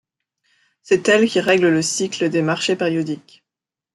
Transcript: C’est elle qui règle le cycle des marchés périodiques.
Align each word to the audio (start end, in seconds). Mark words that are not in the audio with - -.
C’est 0.81 1.07
elle 1.09 1.29
qui 1.29 1.39
règle 1.39 1.69
le 1.69 1.83
cycle 1.83 2.27
des 2.31 2.41
marchés 2.41 2.75
périodiques. 2.75 3.45